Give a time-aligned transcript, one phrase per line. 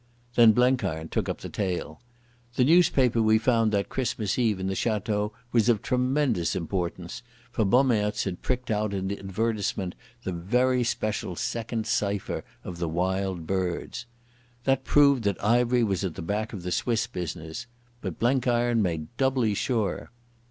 [0.33, 2.01] Then Blenkiron took up the tale.
[2.55, 7.65] The newspaper we found that Christmas Eve in the Château was of tremendous importance, for
[7.65, 9.93] Bommaerts had pricked out in the advertisement
[10.23, 14.07] the very special second cipher of the Wild Birds.
[14.63, 17.67] That proved that Ivery was at the back of the Swiss business.
[18.01, 20.09] But Blenkiron made doubly sure.